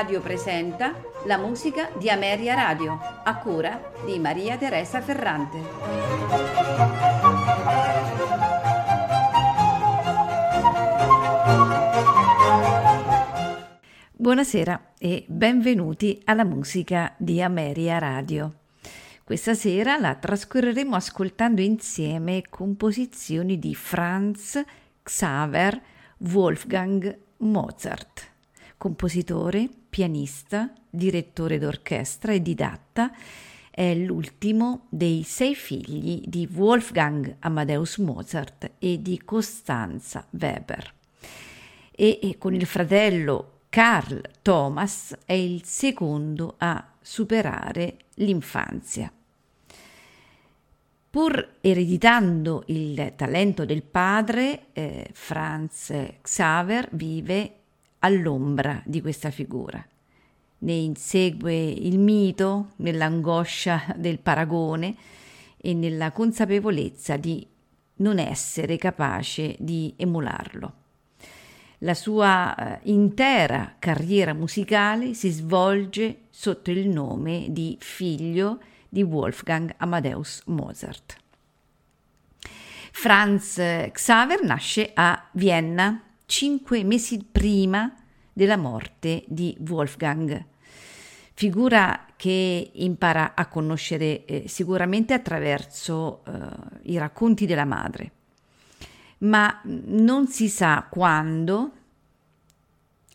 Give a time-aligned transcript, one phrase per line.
[0.00, 0.94] Radio presenta
[1.26, 5.58] la musica di Ameria Radio, a cura di Maria Teresa Ferrante.
[14.12, 18.54] Buonasera e benvenuti alla musica di Ameria Radio.
[19.22, 24.64] Questa sera la trascorreremo ascoltando insieme composizioni di Franz
[25.02, 25.78] Xaver
[26.20, 28.28] Wolfgang Mozart
[28.80, 33.12] compositore, pianista, direttore d'orchestra e didatta,
[33.70, 40.92] è l'ultimo dei sei figli di Wolfgang Amadeus Mozart e di Costanza Weber.
[41.90, 49.12] E, e con il fratello Carl Thomas è il secondo a superare l'infanzia.
[51.10, 57.59] Pur ereditando il talento del padre, eh, Franz Xaver vive
[58.00, 59.84] all'ombra di questa figura.
[60.62, 64.94] Ne insegue il mito nell'angoscia del paragone
[65.56, 67.46] e nella consapevolezza di
[67.96, 70.74] non essere capace di emularlo.
[71.82, 79.72] La sua eh, intera carriera musicale si svolge sotto il nome di figlio di Wolfgang
[79.78, 81.16] Amadeus Mozart.
[82.92, 83.54] Franz
[83.92, 87.92] Xaver nasce a Vienna cinque mesi prima
[88.32, 90.44] della morte di Wolfgang,
[91.34, 96.30] figura che impara a conoscere eh, sicuramente attraverso eh,
[96.82, 98.12] i racconti della madre,
[99.18, 101.72] ma non si sa quando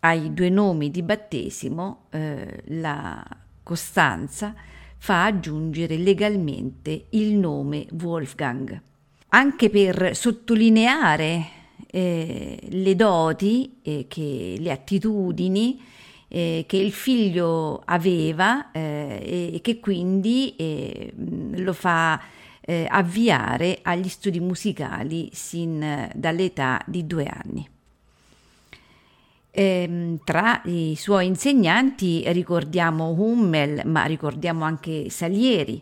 [0.01, 3.25] ai due nomi di battesimo eh, la
[3.63, 4.53] Costanza
[4.97, 8.79] fa aggiungere legalmente il nome Wolfgang,
[9.29, 15.81] anche per sottolineare eh, le doti, eh, che, le attitudini
[16.27, 22.21] eh, che il figlio aveva eh, e che quindi eh, lo fa
[22.61, 27.69] eh, avviare agli studi musicali sin dall'età di due anni.
[29.51, 35.81] Ehm, tra i suoi insegnanti ricordiamo Hummel, ma ricordiamo anche Salieri,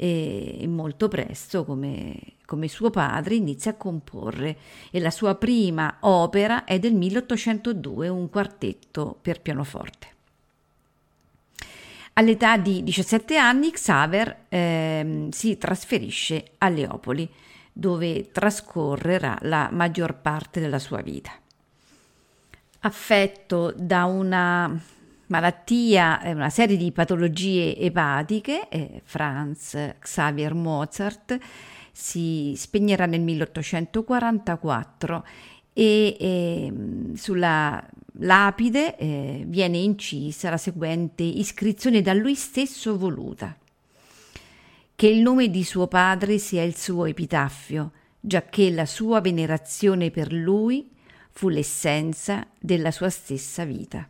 [0.00, 2.14] e molto presto, come,
[2.44, 4.56] come, suo padre, inizia a comporre
[4.92, 10.06] e la sua prima opera è del 1802, un quartetto per pianoforte.
[12.12, 17.28] All'età di 17 anni Xaver eh, si trasferisce a Leopoli,
[17.72, 21.32] dove trascorrerà la maggior parte della sua vita.
[22.80, 24.80] Affetto da una
[25.28, 31.38] malattia, una serie di patologie epatiche, eh, Franz Xavier Mozart
[31.92, 35.24] si spegnerà nel 1844
[35.72, 36.72] e eh,
[37.14, 37.84] sulla
[38.20, 43.56] lapide eh, viene incisa la seguente iscrizione da lui stesso voluta.
[44.94, 50.32] Che il nome di suo padre sia il suo epitaffio, giacché la sua venerazione per
[50.32, 50.90] lui
[51.30, 54.08] fu l'essenza della sua stessa vita.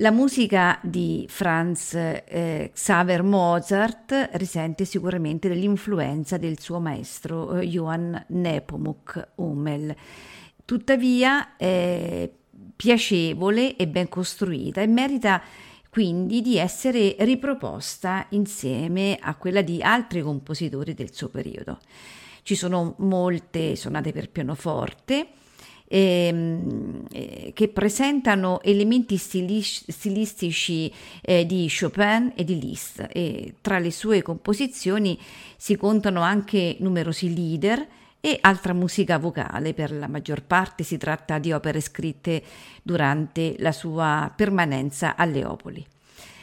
[0.00, 8.14] La musica di Franz eh, Xaver Mozart risente sicuramente dell'influenza del suo maestro eh, Johann
[8.28, 9.92] Nepomuk Hummel.
[10.64, 12.30] Tuttavia è
[12.76, 15.42] piacevole e ben costruita e merita
[15.90, 21.80] quindi di essere riproposta insieme a quella di altri compositori del suo periodo.
[22.44, 25.26] Ci sono molte sonate per pianoforte,
[25.88, 33.78] ehm, eh, che presentano elementi stilis- stilistici eh, di Chopin e di Liszt e tra
[33.78, 35.18] le sue composizioni
[35.56, 37.86] si contano anche numerosi leader
[38.20, 42.42] e altra musica vocale, per la maggior parte si tratta di opere scritte
[42.82, 45.84] durante la sua permanenza a Leopoli.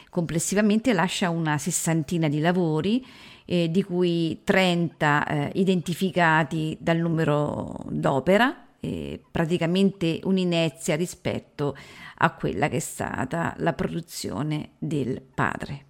[0.08, 3.04] Complessivamente lascia una sessantina di lavori,
[3.44, 11.76] eh, di cui 30 eh, identificati dal numero d'opera eh, praticamente un'inezia rispetto
[12.18, 15.84] a quella che è stata la produzione del padre.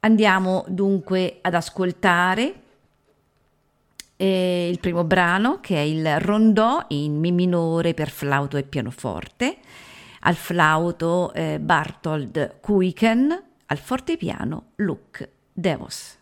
[0.00, 2.62] Andiamo dunque ad ascoltare
[4.16, 9.58] eh, il primo brano che è il rondò in Mi minore per flauto e pianoforte,
[10.20, 16.18] al flauto eh, Bartold Kuiken, al fortepiano Luc Devos.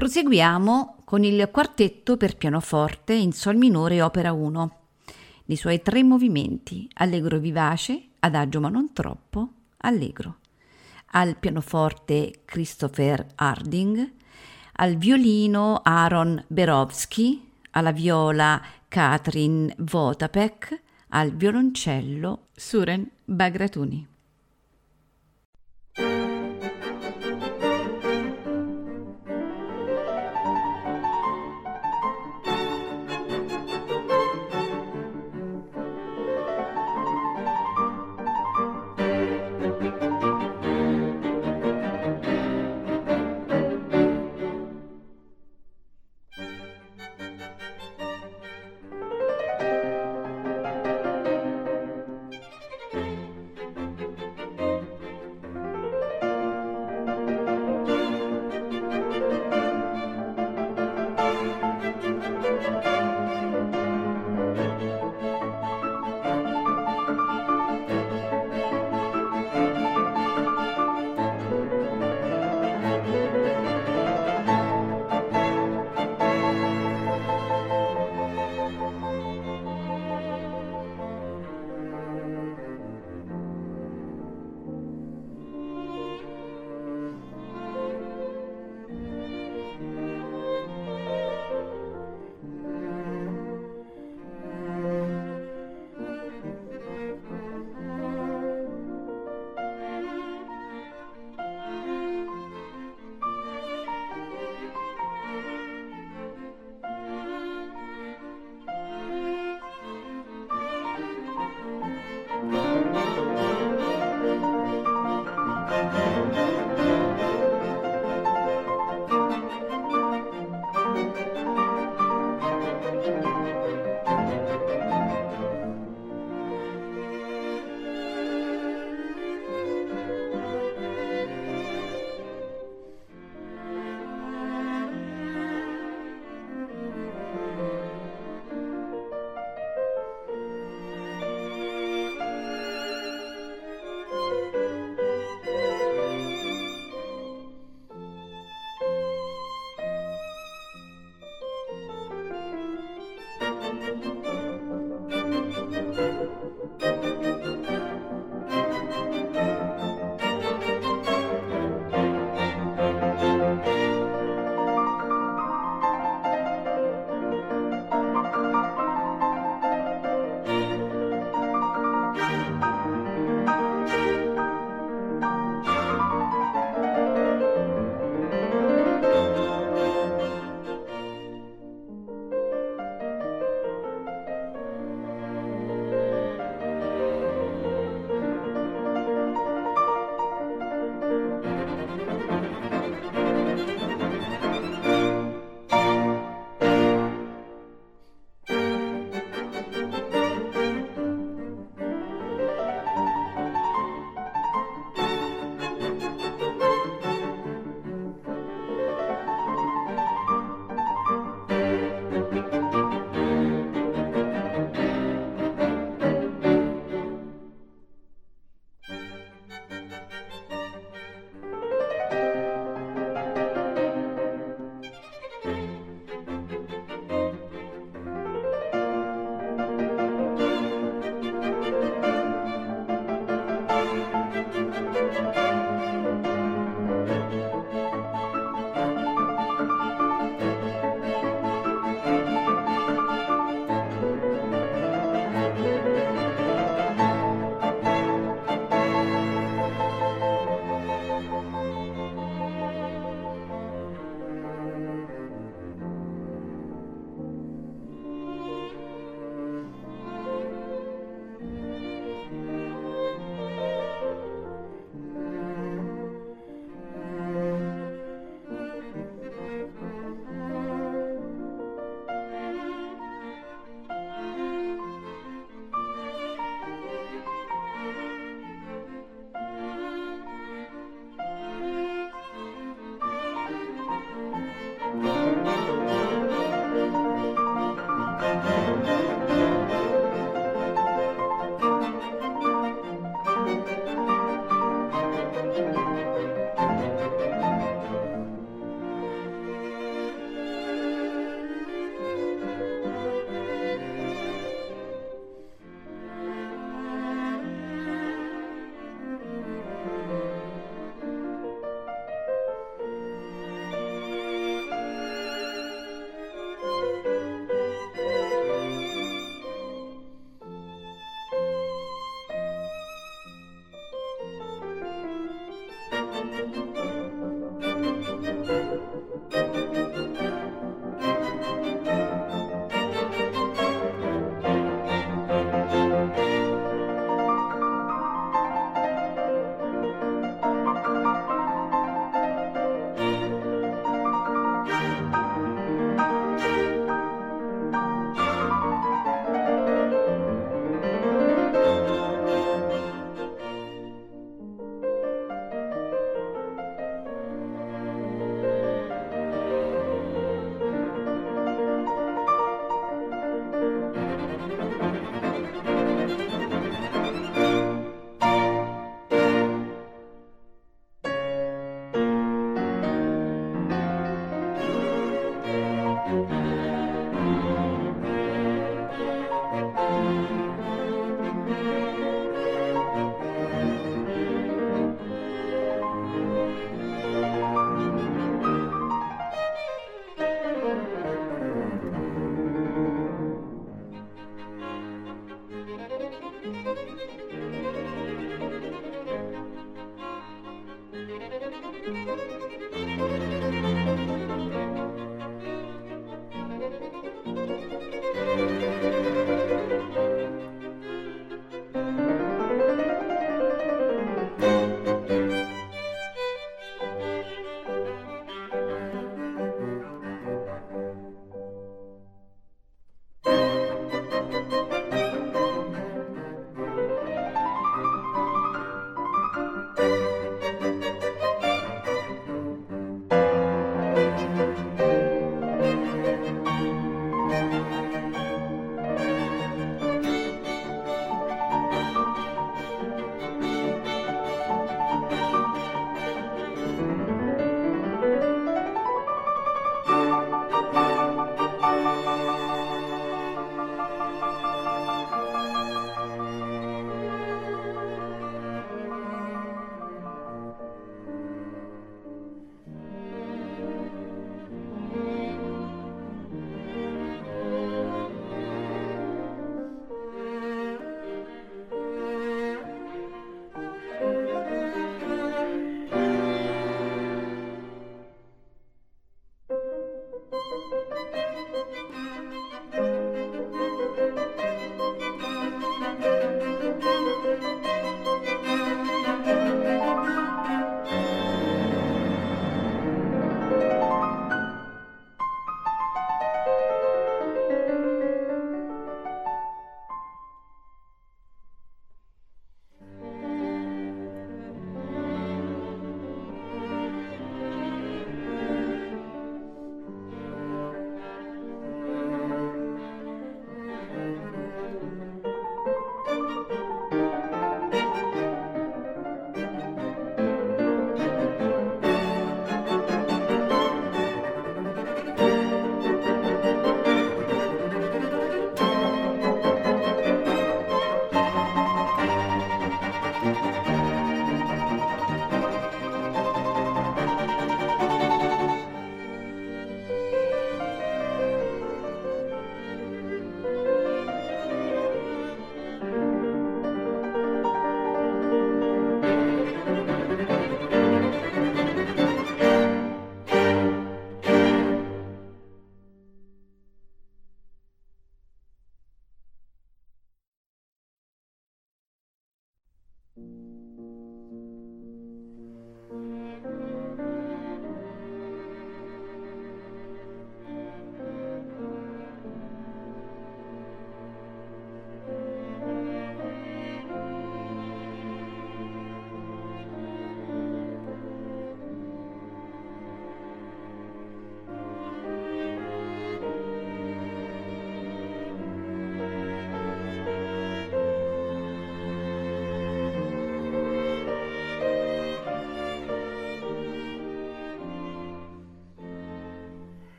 [0.00, 4.78] Proseguiamo con il quartetto per pianoforte in Sol minore opera 1,
[5.44, 10.38] nei suoi tre movimenti, allegro vivace, adagio ma non troppo, allegro.
[11.08, 14.12] Al pianoforte Christopher Harding,
[14.76, 24.08] al violino Aaron Berowski, alla viola Katrin Votapek, al violoncello Suren Bagratuni.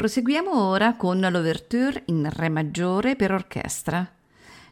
[0.00, 4.10] Proseguiamo ora con l'ouverture in Re maggiore per orchestra.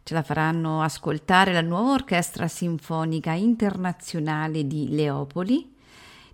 [0.02, 5.70] Ce la faranno ascoltare la nuova Orchestra Sinfonica Internazionale di Leopoli,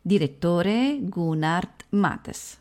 [0.01, 2.59] direttore Gunnar Mattes.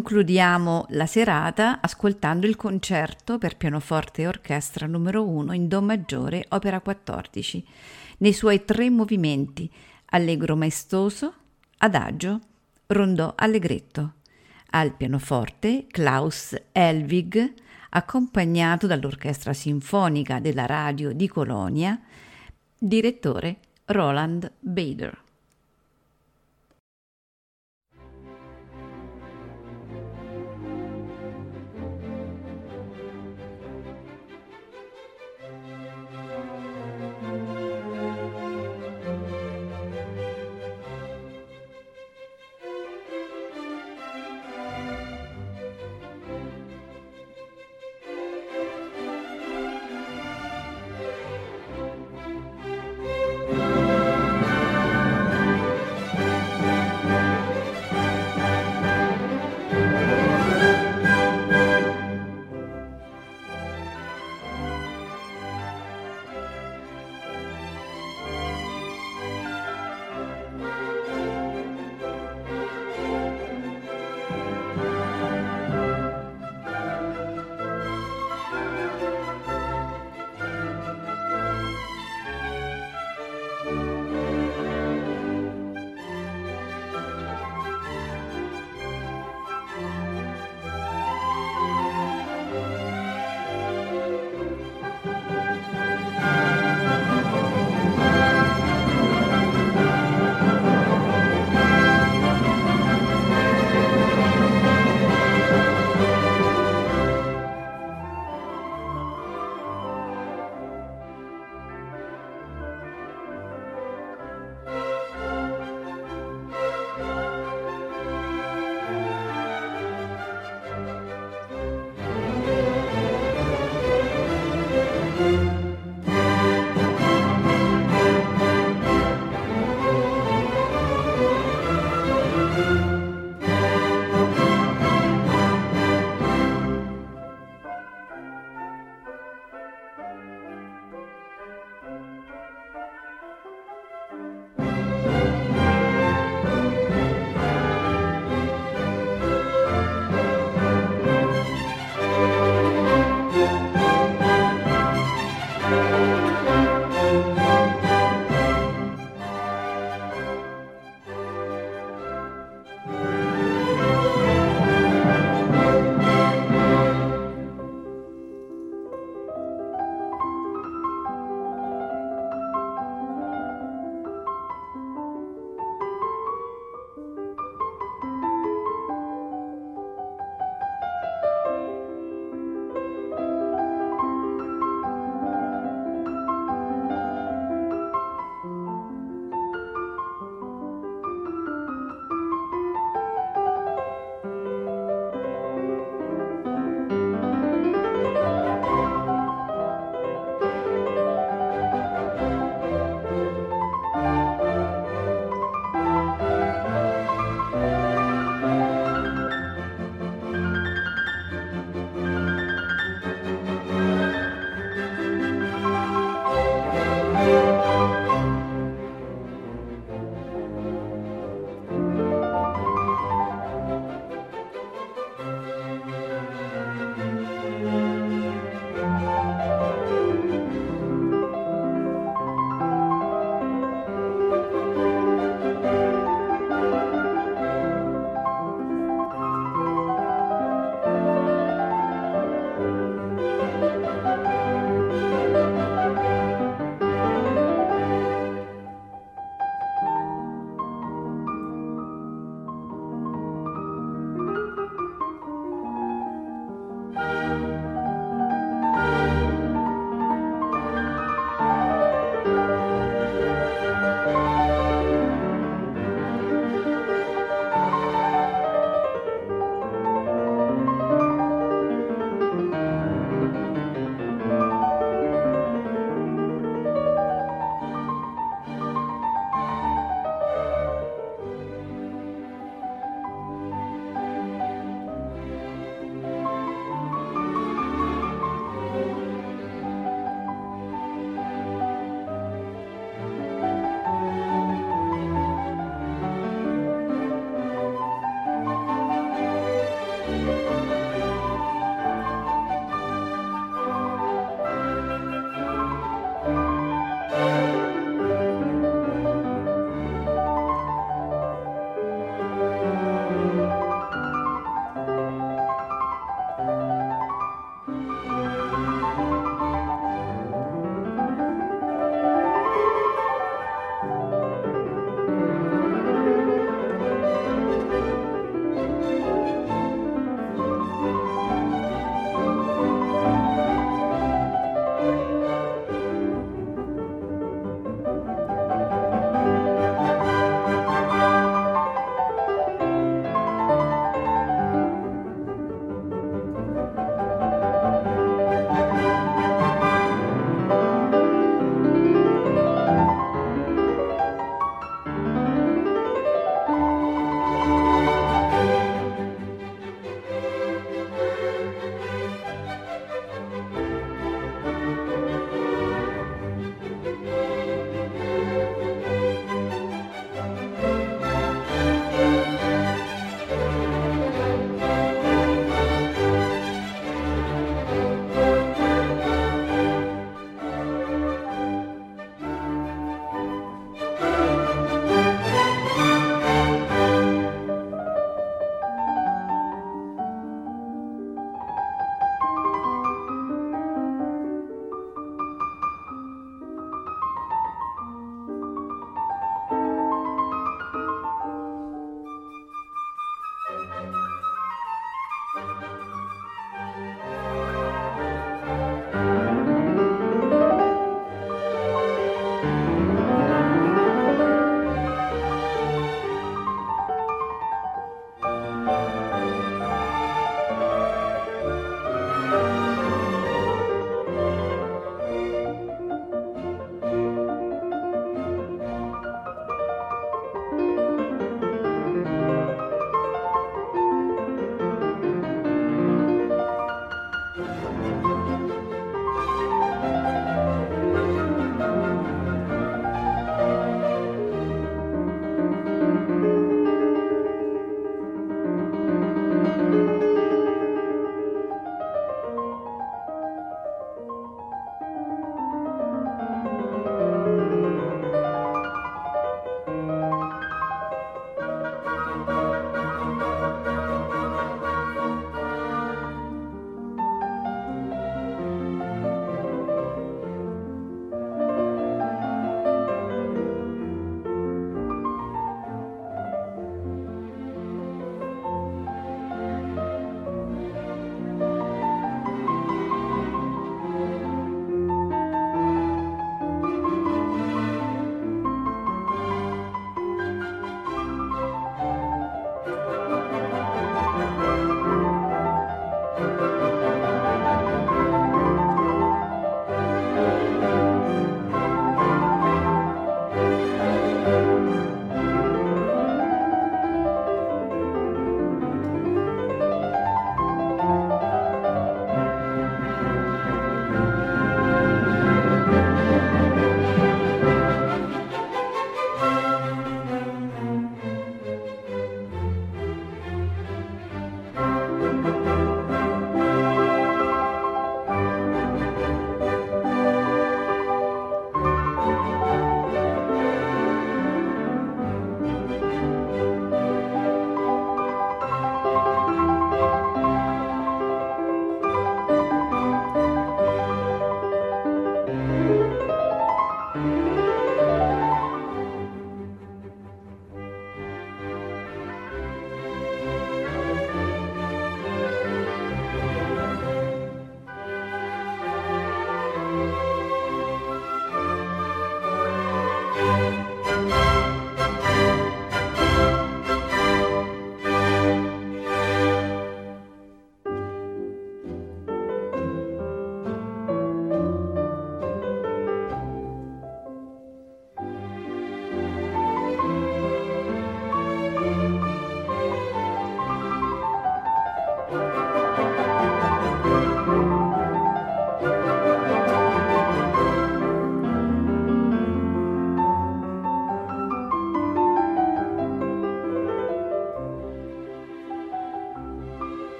[0.00, 6.46] Concludiamo la serata ascoltando il concerto per pianoforte e orchestra numero 1 in Do maggiore,
[6.48, 7.62] opera 14,
[8.20, 9.70] nei suoi tre movimenti:
[10.06, 11.34] allegro maestoso,
[11.76, 12.40] adagio,
[12.86, 14.14] rondò allegretto.
[14.70, 17.52] Al pianoforte Klaus Elvig,
[17.90, 22.00] accompagnato dall'Orchestra Sinfonica della Radio di Colonia,
[22.78, 25.28] direttore Roland Bader.